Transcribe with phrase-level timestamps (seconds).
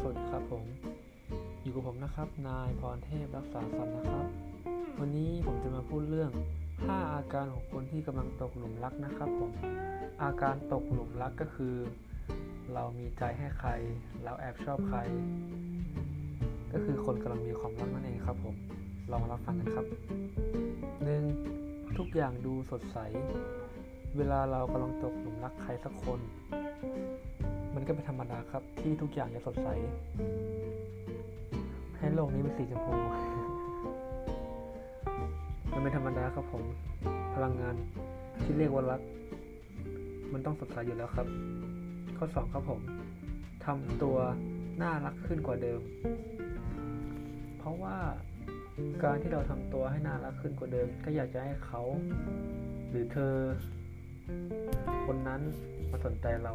[0.00, 0.64] สวัสดีครับผม
[1.62, 4.26] อยู่กับผมนะครับ นายพรเทพรักษาสันนะครับ
[5.00, 6.30] วันนี้ผมจะมาพูดเรื่อง
[6.72, 9.52] 5 อาการของคนที่กำลังตกหลุมรักนะครับผม
[10.22, 11.74] อาการตกหลุมรักก็คือ
[12.74, 13.70] เรามีใจให้ใคร
[14.24, 14.98] เราแอบชอบใคร
[16.72, 18.54] ก็คือคนกำลังมีความรักนั่นเองครับผม
[19.12, 19.86] ลองรับฟังกันครับ
[21.16, 21.96] 1.
[21.98, 22.98] ทุกอย่างดูสดใส
[24.16, 26.20] เวลาเรากำลังตกหลุมรักใครสักคน
[27.74, 29.68] มันก็เป็นธรรมดาครับที่ทุกอย่างจะสดใส
[31.98, 32.92] ให้โลกนี้เป็นสีชมพู
[35.72, 36.64] มันเป็นธรรมดาครับผม
[37.34, 37.74] พลังงาน
[38.42, 39.00] ที่เรียกว่ารัก
[40.32, 41.26] มันต้องสดใสอยู่แล้วครับ
[42.16, 42.80] ข้อสองครับผม
[43.64, 44.16] ทำตัว
[44.82, 45.80] น่ารักขึ้นกว่าเดิม
[47.58, 47.96] เพราะว่า
[49.02, 51.82] การที่เราทำตัวให้น่ารักขึ้นกว่าเดิม ก็อยากจะให้เขา
[52.90, 53.34] หรือเธอ
[55.06, 55.40] คนนั้น
[55.90, 56.54] มาสนใจเรา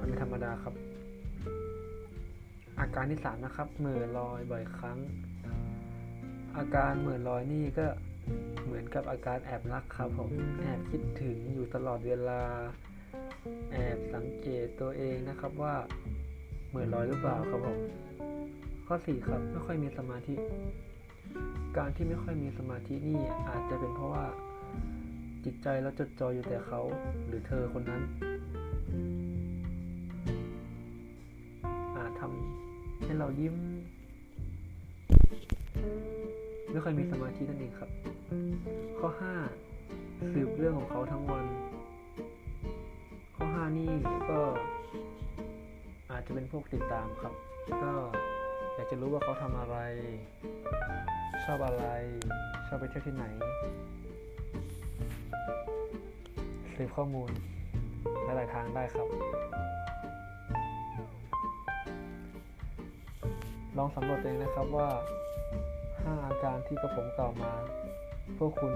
[0.00, 0.74] มันธรรมดาครับ
[2.80, 4.98] อาการที่สามนะครับเหม่อลอยบ่อยครั้ง
[6.56, 7.86] อาการเหม่อลอยนี่ก็
[8.64, 10.30] เหมือนกับอาการแอบรักครับผม
[10.62, 12.42] แอบคิดถึงอยู่ตลอดเวลา
[13.72, 15.74] แอบสังเกตตัวเองนะครับว่า
[16.68, 17.78] เหม่อลอยหรือเปล่าครับผม
[18.86, 20.34] ข้อสี่ครับไม่ค่อยมีสมาธิ
[21.76, 24.24] การที่ไม่ค่อยมีสมาธินี่อาจจะเป็นเพราะว่า
[25.44, 26.80] จิตใจเราจดจ่ออยู่แต่เขา
[27.26, 28.02] หรือเธอคนนั้น
[31.96, 33.56] อาจทำให้เรายิ้ม
[36.70, 37.90] ไม่ค่อยมีสมาธินั่นเองครับ
[38.98, 39.08] ข้อ
[39.70, 41.46] 5 สืบเรื่องของเขาทั้งวัน
[43.36, 43.90] ข้อ 5 นี่
[44.30, 44.40] ก็
[46.10, 47.34] อาจจะเป็นพวกติดตามครับ
[47.82, 47.92] ก็
[48.74, 49.76] อยากจะรู้ว่าเขาทำอะไร
[51.44, 51.86] ชอบอะไร
[52.66, 53.24] ชอบไปเที่ยวที่ไหน
[56.76, 57.30] สืบข้อมูล
[58.24, 59.08] หลายๆทางได้ครับ
[63.76, 64.88] ลองสำรวจเองนะครับว่า
[65.62, 67.52] 5 อาการที่กระผมกล่าวมา
[68.38, 68.72] พวกคุณ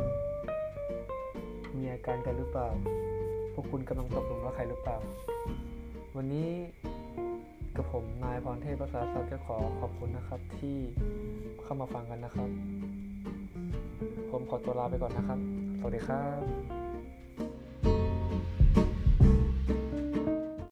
[1.76, 2.68] มีอาการกันหรือเปล่า
[3.54, 4.98] พวกคุณกำลังตกหลุมรักใครหรือเปล่า
[6.16, 6.50] วันนี้
[7.76, 10.76] กับผมนายพรเทพภาษาสัตว์ก็ขอขอบคุณนะครับที่
[11.62, 12.48] เข้ามาฟังกันนะครับ
[14.30, 15.38] ผมขอตัวลาไปก่อนนะครับ
[15.78, 16.85] สวัสดีครับ